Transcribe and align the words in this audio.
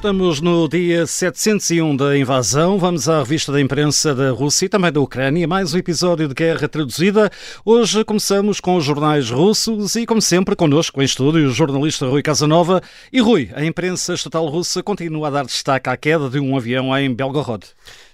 Estamos 0.00 0.40
no 0.40 0.66
dia 0.66 1.06
701 1.06 1.94
da 1.94 2.16
invasão. 2.16 2.78
Vamos 2.78 3.06
à 3.06 3.18
revista 3.18 3.52
da 3.52 3.60
imprensa 3.60 4.14
da 4.14 4.30
Rússia 4.30 4.64
e 4.64 4.68
também 4.70 4.90
da 4.90 4.98
Ucrânia. 4.98 5.46
Mais 5.46 5.74
um 5.74 5.76
episódio 5.76 6.26
de 6.26 6.32
guerra 6.32 6.66
traduzida. 6.66 7.30
Hoje 7.66 8.02
começamos 8.02 8.60
com 8.60 8.76
os 8.76 8.84
jornais 8.84 9.30
russos 9.30 9.96
e, 9.96 10.06
como 10.06 10.22
sempre, 10.22 10.56
connosco 10.56 11.02
em 11.02 11.04
estúdio 11.04 11.46
o 11.46 11.52
jornalista 11.52 12.06
Rui 12.06 12.22
Casanova. 12.22 12.80
E 13.12 13.20
Rui, 13.20 13.50
a 13.52 13.62
imprensa 13.62 14.14
estatal 14.14 14.46
russa 14.46 14.82
continua 14.82 15.28
a 15.28 15.30
dar 15.30 15.44
destaque 15.44 15.90
à 15.90 15.96
queda 15.98 16.30
de 16.30 16.40
um 16.40 16.56
avião 16.56 16.96
em 16.96 17.14
Belgorod. 17.14 17.66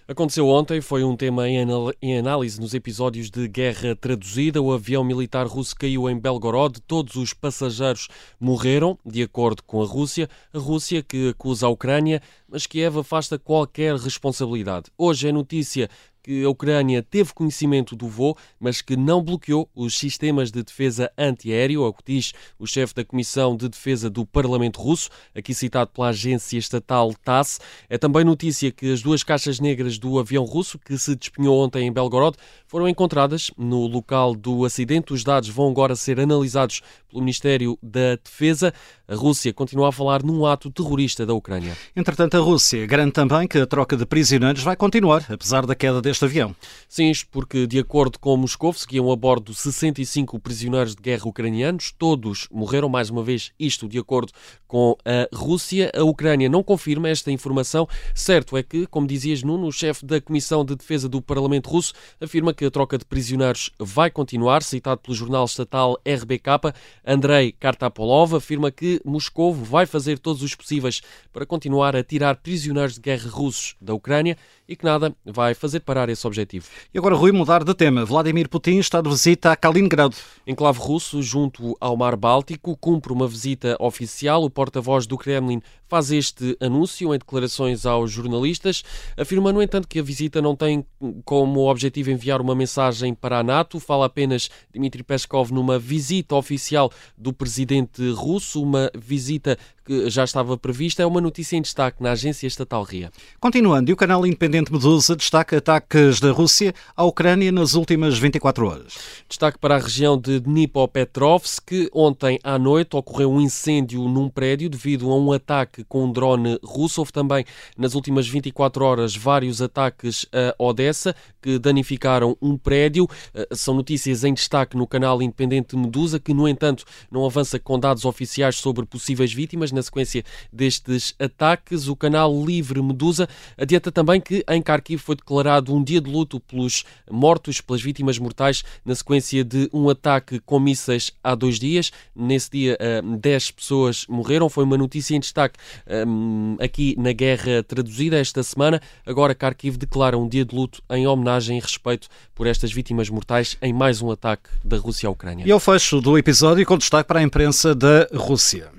Aconteceu 0.08 0.46
ontem, 0.48 0.80
foi 0.80 1.02
um 1.02 1.16
tema 1.16 1.48
em 1.48 2.16
análise 2.16 2.60
nos 2.60 2.74
episódios 2.74 3.28
de 3.28 3.48
Guerra 3.48 3.96
Traduzida. 3.96 4.62
O 4.62 4.72
avião 4.72 5.02
militar 5.02 5.48
russo 5.48 5.74
caiu 5.74 6.08
em 6.08 6.16
Belgorod, 6.16 6.80
todos 6.86 7.16
os 7.16 7.34
passageiros 7.34 8.06
morreram, 8.38 8.96
de 9.04 9.24
acordo 9.24 9.64
com 9.64 9.82
a 9.82 9.84
Rússia. 9.84 10.30
A 10.54 10.58
Rússia 10.60 11.02
que 11.02 11.30
acusa 11.30 11.66
a 11.66 11.70
Ucrânia, 11.70 12.22
mas 12.48 12.68
Kiev 12.68 13.00
afasta 13.00 13.36
qualquer 13.36 13.96
responsabilidade. 13.96 14.92
Hoje 14.96 15.26
é 15.26 15.32
notícia 15.32 15.90
que 16.26 16.42
a 16.42 16.50
Ucrânia 16.50 17.04
teve 17.04 17.32
conhecimento 17.32 17.94
do 17.94 18.08
voo, 18.08 18.36
mas 18.58 18.82
que 18.82 18.96
não 18.96 19.22
bloqueou 19.22 19.70
os 19.72 19.96
sistemas 19.96 20.50
de 20.50 20.60
defesa 20.60 21.08
antiaéreo, 21.16 21.84
é 21.84 21.86
o 21.86 21.92
que 21.92 22.02
diz 22.04 22.32
o 22.58 22.66
chefe 22.66 22.92
da 22.92 23.04
Comissão 23.04 23.56
de 23.56 23.68
Defesa 23.68 24.10
do 24.10 24.26
Parlamento 24.26 24.80
Russo, 24.80 25.08
aqui 25.36 25.54
citado 25.54 25.92
pela 25.92 26.08
agência 26.08 26.58
estatal 26.58 27.14
TASS. 27.24 27.60
É 27.88 27.96
também 27.96 28.24
notícia 28.24 28.72
que 28.72 28.92
as 28.92 29.02
duas 29.02 29.22
caixas 29.22 29.60
negras 29.60 29.98
do 29.98 30.18
avião 30.18 30.42
russo, 30.42 30.80
que 30.80 30.98
se 30.98 31.14
despenhou 31.14 31.64
ontem 31.64 31.86
em 31.86 31.92
Belgorod, 31.92 32.36
foram 32.66 32.88
encontradas 32.88 33.52
no 33.56 33.86
local 33.86 34.34
do 34.34 34.64
acidente. 34.64 35.12
Os 35.12 35.22
dados 35.22 35.48
vão 35.48 35.70
agora 35.70 35.94
ser 35.94 36.18
analisados 36.18 36.82
pelo 37.08 37.20
Ministério 37.20 37.78
da 37.80 38.16
Defesa. 38.16 38.74
A 39.08 39.14
Rússia 39.14 39.52
continua 39.52 39.90
a 39.90 39.92
falar 39.92 40.22
num 40.22 40.44
ato 40.44 40.70
terrorista 40.70 41.24
da 41.24 41.32
Ucrânia. 41.32 41.76
Entretanto, 41.94 42.36
a 42.36 42.40
Rússia 42.40 42.84
garante 42.86 43.12
também 43.12 43.46
que 43.46 43.56
a 43.56 43.66
troca 43.66 43.96
de 43.96 44.04
prisioneiros 44.04 44.62
vai 44.64 44.74
continuar, 44.74 45.24
apesar 45.28 45.64
da 45.64 45.74
queda 45.76 46.02
deste 46.02 46.24
avião. 46.24 46.54
Sim, 46.88 47.10
isto 47.10 47.28
porque, 47.30 47.66
de 47.66 47.78
acordo 47.78 48.18
com 48.18 48.36
Moscou, 48.36 48.72
seguiam 48.72 49.10
a 49.12 49.16
bordo 49.16 49.54
65 49.54 50.40
prisioneiros 50.40 50.96
de 50.96 51.02
guerra 51.02 51.28
ucranianos. 51.28 51.94
Todos 51.96 52.48
morreram, 52.50 52.88
mais 52.88 53.08
uma 53.08 53.22
vez, 53.22 53.52
isto 53.58 53.88
de 53.88 53.98
acordo 53.98 54.32
com 54.66 54.96
a 55.04 55.28
Rússia. 55.34 55.92
A 55.94 56.02
Ucrânia 56.02 56.48
não 56.48 56.62
confirma 56.62 57.08
esta 57.08 57.30
informação. 57.30 57.88
Certo 58.14 58.56
é 58.56 58.62
que, 58.62 58.86
como 58.86 59.06
dizias, 59.06 59.42
Nuno, 59.42 59.68
o 59.68 59.72
chefe 59.72 60.04
da 60.04 60.20
Comissão 60.20 60.64
de 60.64 60.74
Defesa 60.74 61.08
do 61.08 61.22
Parlamento 61.22 61.70
Russo 61.70 61.92
afirma 62.20 62.52
que 62.52 62.64
a 62.64 62.70
troca 62.70 62.98
de 62.98 63.04
prisioneiros 63.04 63.70
vai 63.78 64.10
continuar. 64.10 64.62
Citado 64.62 65.00
pelo 65.00 65.14
jornal 65.14 65.44
estatal 65.44 65.96
RBK, 66.04 66.74
Andrei 67.06 67.52
Kartapolov 67.52 68.34
afirma 68.34 68.70
que 68.70 68.95
Moscou 69.04 69.54
vai 69.54 69.86
fazer 69.86 70.18
todos 70.18 70.42
os 70.42 70.54
possíveis 70.54 71.00
para 71.32 71.46
continuar 71.46 71.94
a 71.94 72.02
tirar 72.02 72.36
prisioneiros 72.36 72.94
de 72.94 73.00
guerra 73.00 73.30
russos 73.30 73.74
da 73.80 73.94
Ucrânia 73.94 74.36
e 74.68 74.74
que 74.74 74.84
nada 74.84 75.14
vai 75.24 75.54
fazer 75.54 75.80
parar 75.80 76.08
esse 76.08 76.26
objetivo. 76.26 76.66
E 76.92 76.98
agora, 76.98 77.14
Rui, 77.14 77.32
mudar 77.32 77.62
de 77.64 77.74
tema. 77.74 78.04
Vladimir 78.04 78.48
Putin 78.48 78.78
está 78.78 79.00
de 79.00 79.08
visita 79.08 79.52
a 79.52 79.56
Kaliningrado. 79.56 80.16
Enclave 80.46 80.78
russo, 80.78 81.22
junto 81.22 81.76
ao 81.80 81.96
Mar 81.96 82.16
Báltico, 82.16 82.76
cumpre 82.76 83.12
uma 83.12 83.28
visita 83.28 83.76
oficial. 83.78 84.42
O 84.42 84.50
porta-voz 84.50 85.06
do 85.06 85.16
Kremlin 85.16 85.62
faz 85.88 86.10
este 86.10 86.56
anúncio 86.60 87.14
em 87.14 87.18
declarações 87.18 87.86
aos 87.86 88.10
jornalistas, 88.10 88.82
afirma, 89.16 89.52
no 89.52 89.62
entanto, 89.62 89.88
que 89.88 89.98
a 89.98 90.02
visita 90.02 90.42
não 90.42 90.56
tem 90.56 90.84
como 91.24 91.70
objetivo 91.70 92.10
enviar 92.10 92.40
uma 92.40 92.54
mensagem 92.54 93.14
para 93.14 93.38
a 93.38 93.42
NATO. 93.42 93.78
Fala 93.78 94.06
apenas 94.06 94.50
Dmitry 94.72 95.02
Peskov 95.02 95.52
numa 95.52 95.78
visita 95.78 96.34
oficial 96.34 96.90
do 97.16 97.32
presidente 97.32 98.10
russo, 98.10 98.62
uma 98.62 98.90
visita 98.94 99.58
que 99.86 100.10
já 100.10 100.24
estava 100.24 100.58
prevista. 100.58 101.02
É 101.02 101.06
uma 101.06 101.20
notícia 101.20 101.56
em 101.56 101.62
destaque 101.62 102.02
na 102.02 102.12
agência 102.12 102.46
estatal 102.46 102.82
RIA. 102.82 103.10
Continuando, 103.40 103.90
e 103.90 103.94
o 103.94 103.96
canal 103.96 104.26
independente 104.26 104.72
Medusa 104.72 105.14
destaca 105.14 105.56
ataques 105.56 106.20
da 106.20 106.32
Rússia 106.32 106.74
à 106.96 107.04
Ucrânia 107.04 107.52
nas 107.52 107.74
últimas 107.74 108.18
24 108.18 108.66
horas. 108.66 108.98
Destaque 109.28 109.58
para 109.58 109.76
a 109.76 109.78
região 109.78 110.18
de 110.18 110.40
Dnipropetrovsk. 110.40 111.88
Ontem 111.92 112.38
à 112.42 112.58
noite 112.58 112.96
ocorreu 112.96 113.30
um 113.30 113.40
incêndio 113.40 114.02
num 114.08 114.28
prédio 114.28 114.68
devido 114.68 115.10
a 115.10 115.16
um 115.16 115.32
ataque 115.32 115.84
com 115.84 116.04
um 116.04 116.12
drone 116.12 116.58
russo. 116.62 117.00
Houve 117.00 117.12
também 117.12 117.44
nas 117.76 117.94
últimas 117.94 118.26
24 118.26 118.84
horas 118.84 119.16
vários 119.16 119.62
ataques 119.62 120.26
a 120.32 120.54
Odessa 120.62 121.14
que 121.40 121.58
danificaram 121.60 122.36
um 122.42 122.58
prédio. 122.58 123.08
Eh, 123.32 123.46
são 123.52 123.74
notícias 123.74 124.24
em 124.24 124.34
destaque 124.34 124.76
no 124.76 124.86
canal 124.86 125.22
independente 125.22 125.76
Medusa, 125.76 126.18
que 126.18 126.34
no 126.34 126.48
entanto 126.48 126.84
não 127.10 127.24
avança 127.24 127.58
com 127.58 127.78
dados 127.78 128.04
oficiais 128.04 128.56
sobre 128.56 128.84
possíveis 128.84 129.32
vítimas 129.32 129.70
na 129.76 129.82
sequência 129.82 130.24
destes 130.52 131.14
ataques. 131.18 131.86
O 131.88 131.94
canal 131.94 132.44
Livre 132.44 132.82
Medusa 132.82 133.28
adianta 133.56 133.92
também 133.92 134.20
que 134.20 134.44
em 134.48 134.60
Kharkiv 134.60 134.98
foi 134.98 135.14
declarado 135.14 135.74
um 135.74 135.82
dia 135.82 136.00
de 136.00 136.10
luto 136.10 136.40
pelos 136.40 136.84
mortos, 137.10 137.60
pelas 137.60 137.82
vítimas 137.82 138.18
mortais, 138.18 138.64
na 138.84 138.94
sequência 138.94 139.44
de 139.44 139.68
um 139.72 139.88
ataque 139.88 140.40
com 140.40 140.58
mísseis 140.58 141.12
há 141.22 141.34
dois 141.34 141.58
dias. 141.58 141.92
Nesse 142.14 142.50
dia, 142.50 142.78
10 143.18 143.48
eh, 143.48 143.52
pessoas 143.52 144.06
morreram. 144.08 144.48
Foi 144.48 144.64
uma 144.64 144.78
notícia 144.78 145.14
em 145.14 145.20
destaque 145.20 145.58
um, 146.06 146.56
aqui 146.60 146.96
na 146.98 147.12
guerra 147.12 147.62
traduzida 147.62 148.18
esta 148.18 148.42
semana. 148.42 148.80
Agora, 149.04 149.34
Kharkiv 149.34 149.76
declara 149.76 150.16
um 150.16 150.28
dia 150.28 150.44
de 150.44 150.54
luto 150.54 150.82
em 150.90 151.06
homenagem 151.06 151.58
e 151.58 151.60
respeito 151.60 152.08
por 152.34 152.46
estas 152.46 152.72
vítimas 152.72 153.08
mortais 153.10 153.56
em 153.60 153.72
mais 153.72 154.00
um 154.00 154.10
ataque 154.10 154.48
da 154.64 154.76
Rússia 154.76 155.08
à 155.08 155.10
Ucrânia. 155.10 155.46
E 155.46 155.50
ao 155.50 155.60
fecho 155.60 156.00
do 156.00 156.16
episódio, 156.16 156.64
com 156.64 156.78
destaque 156.78 157.08
para 157.08 157.20
a 157.20 157.22
imprensa 157.22 157.74
da 157.74 158.08
Rússia. 158.14 158.75